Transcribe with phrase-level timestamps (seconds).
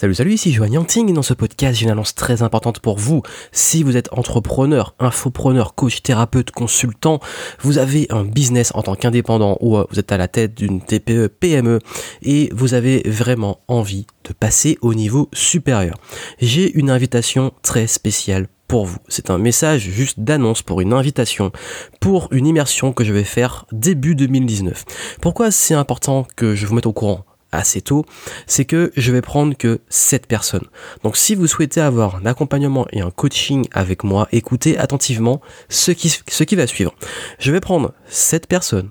[0.00, 3.20] Salut, salut, ici Joanne Yanting dans ce podcast, j'ai une annonce très importante pour vous.
[3.52, 7.20] Si vous êtes entrepreneur, infopreneur, coach, thérapeute, consultant,
[7.60, 10.80] vous avez un business en tant qu'indépendant ou euh, vous êtes à la tête d'une
[10.80, 11.80] TPE, PME
[12.22, 15.96] et vous avez vraiment envie de passer au niveau supérieur.
[16.40, 19.00] J'ai une invitation très spéciale pour vous.
[19.08, 21.52] C'est un message juste d'annonce pour une invitation
[22.00, 24.82] pour une immersion que je vais faire début 2019.
[25.20, 27.26] Pourquoi c'est important que je vous mette au courant?
[27.52, 28.04] Assez tôt,
[28.46, 30.66] c'est que je vais prendre que 7 personnes.
[31.02, 35.90] Donc si vous souhaitez avoir un accompagnement et un coaching avec moi, écoutez attentivement ce
[35.92, 36.94] qui, va suivre.
[37.38, 38.90] Je vais prendre 7 personnes,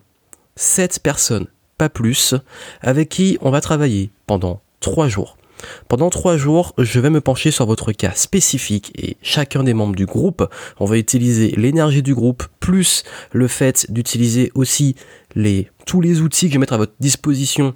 [0.55, 2.35] 7 personnes, pas plus,
[2.81, 5.37] avec qui on va travailler pendant 3 jours.
[5.87, 9.95] Pendant trois jours, je vais me pencher sur votre cas spécifique et chacun des membres
[9.95, 10.47] du groupe,
[10.79, 13.03] on va utiliser l'énergie du groupe plus
[13.33, 14.95] le fait d'utiliser aussi
[15.85, 17.75] tous les outils que je vais mettre à votre disposition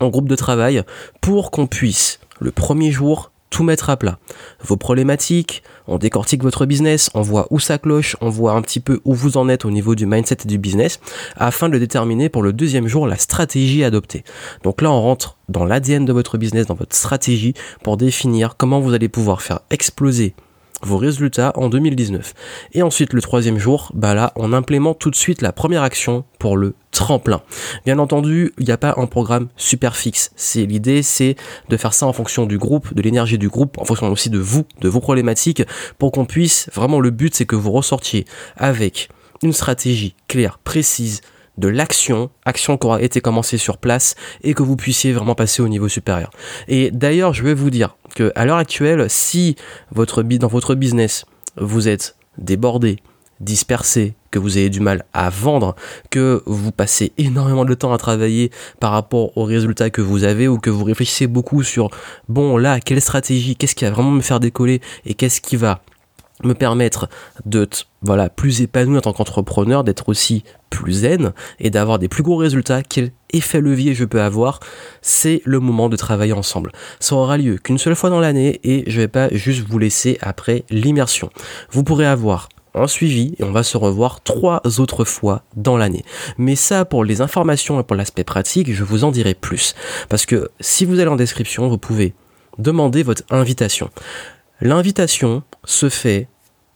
[0.00, 0.82] en groupe de travail
[1.20, 4.18] pour qu'on puisse, le premier jour, tout mettre à plat.
[4.64, 8.80] Vos problématiques, on décortique votre business, on voit où ça cloche, on voit un petit
[8.80, 11.00] peu où vous en êtes au niveau du mindset et du business,
[11.36, 14.24] afin de déterminer pour le deuxième jour la stratégie adoptée.
[14.64, 17.52] Donc là, on rentre dans l'ADN de votre business, dans votre stratégie,
[17.84, 20.34] pour définir comment vous allez pouvoir faire exploser
[20.82, 22.34] vos résultats en 2019.
[22.72, 26.24] Et ensuite, le troisième jour, bah là, on implémente tout de suite la première action
[26.38, 27.42] pour le tremplin.
[27.84, 30.30] Bien entendu, il n'y a pas un programme super fixe.
[30.36, 31.36] C'est l'idée, c'est
[31.68, 34.38] de faire ça en fonction du groupe, de l'énergie du groupe, en fonction aussi de
[34.38, 35.62] vous, de vos problématiques,
[35.98, 39.08] pour qu'on puisse vraiment le but, c'est que vous ressortiez avec
[39.42, 41.20] une stratégie claire, précise,
[41.58, 45.62] de l'action, action qui aura été commencée sur place et que vous puissiez vraiment passer
[45.62, 46.30] au niveau supérieur.
[46.68, 49.56] Et d'ailleurs, je vais vous dire que à l'heure actuelle, si
[49.90, 51.24] votre dans votre business
[51.56, 52.98] vous êtes débordé,
[53.40, 55.76] dispersé, que vous avez du mal à vendre,
[56.10, 60.48] que vous passez énormément de temps à travailler par rapport aux résultats que vous avez
[60.48, 61.90] ou que vous réfléchissez beaucoup sur
[62.28, 65.82] bon là quelle stratégie, qu'est-ce qui va vraiment me faire décoller et qu'est-ce qui va
[66.44, 67.08] me permettre
[67.46, 67.68] de
[68.02, 72.36] voilà plus épanoui en tant qu'entrepreneur, d'être aussi plus zen et d'avoir des plus gros
[72.36, 74.60] résultats, quel effet levier je peux avoir,
[75.00, 76.72] c'est le moment de travailler ensemble.
[77.00, 80.18] Ça aura lieu qu'une seule fois dans l'année et je vais pas juste vous laisser
[80.20, 81.30] après l'immersion.
[81.70, 86.04] Vous pourrez avoir un suivi et on va se revoir trois autres fois dans l'année.
[86.38, 89.74] Mais ça, pour les informations et pour l'aspect pratique, je vous en dirai plus.
[90.08, 92.14] Parce que si vous allez en description, vous pouvez
[92.58, 93.90] demander votre invitation.
[94.60, 96.28] L'invitation se fait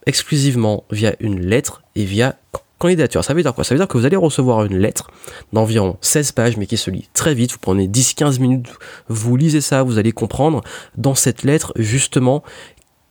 [0.07, 2.37] exclusivement via une lettre et via
[2.79, 3.25] candidature.
[3.25, 3.65] Ça veut dire quoi?
[3.65, 5.11] Ça veut dire que vous allez recevoir une lettre
[5.53, 7.53] d'environ 16 pages, mais qui se lit très vite.
[7.53, 8.69] Vous prenez 10-15 minutes,
[9.09, 10.63] vous lisez ça, vous allez comprendre
[10.97, 12.43] dans cette lettre justement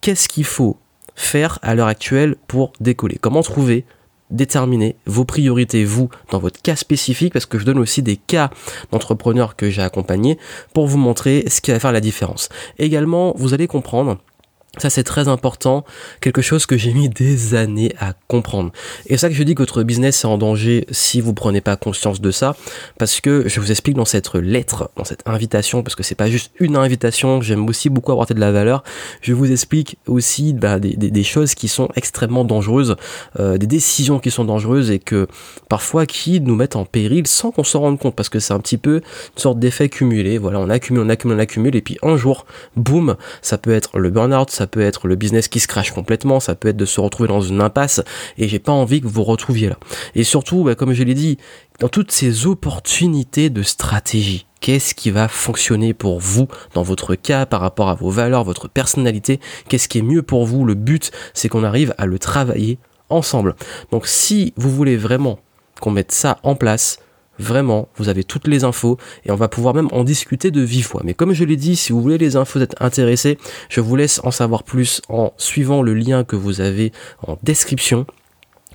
[0.01, 0.77] qu'est-ce qu'il faut
[1.15, 3.17] faire à l'heure actuelle pour décoller?
[3.19, 3.85] Comment trouver
[4.31, 8.49] déterminer vos priorités, vous, dans votre cas spécifique, parce que je donne aussi des cas
[8.91, 10.39] d'entrepreneurs que j'ai accompagnés
[10.73, 12.49] pour vous montrer ce qui va faire la différence.
[12.79, 14.17] Également, vous allez comprendre
[14.77, 15.85] ça c'est très important,
[16.21, 18.71] quelque chose que j'ai mis des années à comprendre.
[19.07, 21.61] Et c'est ça que je dis que votre business est en danger si vous prenez
[21.61, 22.55] pas conscience de ça,
[22.97, 26.29] parce que je vous explique dans cette lettre, dans cette invitation, parce que c'est pas
[26.29, 28.83] juste une invitation, j'aime aussi beaucoup apporter de la valeur,
[29.21, 32.95] je vous explique aussi bah, des, des, choses qui sont extrêmement dangereuses,
[33.39, 35.27] euh, des décisions qui sont dangereuses et que
[35.69, 38.59] parfois qui nous mettent en péril sans qu'on s'en rende compte, parce que c'est un
[38.59, 41.97] petit peu une sorte d'effet cumulé, voilà, on accumule, on accumule, on accumule, et puis
[42.03, 45.59] un jour, boum, ça peut être le burn-out, ça ça peut être le business qui
[45.59, 48.01] se crache complètement, ça peut être de se retrouver dans une impasse,
[48.39, 49.77] et j'ai pas envie que vous vous retrouviez là.
[50.15, 51.37] Et surtout, bah, comme je l'ai dit,
[51.79, 57.45] dans toutes ces opportunités de stratégie, qu'est-ce qui va fonctionner pour vous dans votre cas
[57.45, 59.39] par rapport à vos valeurs, votre personnalité,
[59.69, 63.53] qu'est-ce qui est mieux pour vous, le but c'est qu'on arrive à le travailler ensemble.
[63.91, 65.37] Donc si vous voulez vraiment
[65.79, 66.97] qu'on mette ça en place,
[67.39, 70.87] Vraiment, vous avez toutes les infos et on va pouvoir même en discuter de vive
[70.87, 71.01] voix.
[71.03, 73.37] Mais comme je l'ai dit, si vous voulez les infos, êtes intéressé,
[73.69, 76.91] je vous laisse en savoir plus en suivant le lien que vous avez
[77.27, 78.05] en description.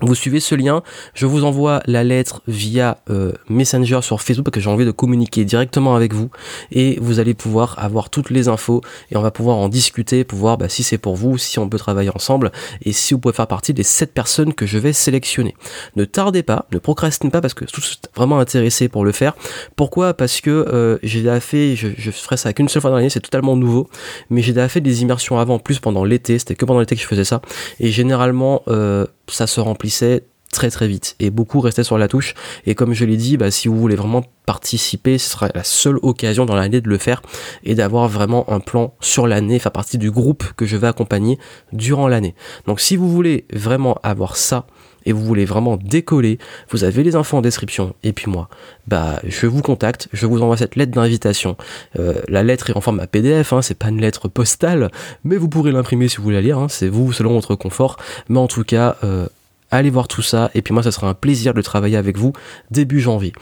[0.01, 0.81] Vous suivez ce lien,
[1.13, 4.91] je vous envoie la lettre via euh, Messenger sur Facebook parce que j'ai envie de
[4.91, 6.29] communiquer directement avec vous
[6.71, 8.81] et vous allez pouvoir avoir toutes les infos
[9.11, 11.69] et on va pouvoir en discuter pour voir bah, si c'est pour vous, si on
[11.69, 12.51] peut travailler ensemble
[12.81, 15.55] et si vous pouvez faire partie des 7 personnes que je vais sélectionner.
[15.95, 19.35] Ne tardez pas, ne procrastinez pas parce que je suis vraiment intéressé pour le faire.
[19.75, 20.15] Pourquoi?
[20.15, 23.11] Parce que euh, j'ai déjà fait, je, je ferai ça qu'une seule fois dans l'année,
[23.11, 23.87] c'est totalement nouveau,
[24.31, 27.01] mais j'ai déjà fait des immersions avant, plus pendant l'été, c'était que pendant l'été que
[27.01, 27.41] je faisais ça
[27.79, 32.33] et généralement euh, ça se remplissait très très vite et beaucoup restaient sur la touche
[32.65, 35.97] et comme je l'ai dit bah, si vous voulez vraiment participer ce sera la seule
[36.01, 37.21] occasion dans l'année de le faire
[37.63, 41.39] et d'avoir vraiment un plan sur l'année faire partie du groupe que je vais accompagner
[41.71, 42.35] durant l'année
[42.67, 44.65] donc si vous voulez vraiment avoir ça
[45.05, 46.37] et vous voulez vraiment décoller,
[46.69, 47.95] vous avez les infos en description.
[48.03, 48.49] Et puis moi,
[48.87, 51.57] bah, je vous contacte, je vous envoie cette lettre d'invitation.
[51.99, 54.91] Euh, la lettre est en forme PDF, hein, c'est pas une lettre postale,
[55.23, 56.59] mais vous pourrez l'imprimer si vous voulez la lire.
[56.59, 57.97] Hein, c'est vous selon votre confort.
[58.29, 59.27] Mais en tout cas, euh,
[59.71, 60.51] allez voir tout ça.
[60.53, 62.33] Et puis moi, ça sera un plaisir de travailler avec vous
[62.69, 63.33] début janvier.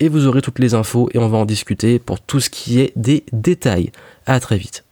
[0.00, 2.80] Et vous aurez toutes les infos et on va en discuter pour tout ce qui
[2.80, 3.92] est des détails.
[4.26, 4.84] À très vite.